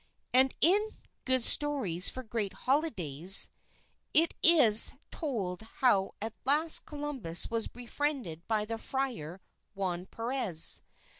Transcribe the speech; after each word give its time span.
And 0.33 0.55
in 0.61 0.97
"Good 1.25 1.43
Stories 1.43 2.09
for 2.09 2.23
Great 2.23 2.53
Holidays," 2.65 3.51
it 4.15 4.33
is 4.41 4.95
told 5.11 5.61
how 5.61 6.15
at 6.19 6.33
last 6.43 6.87
Columbus 6.87 7.51
was 7.51 7.67
befriended 7.67 8.47
by 8.47 8.65
the 8.65 8.79
Friar 8.79 9.41
Juan 9.75 10.07
Perez. 10.07 10.81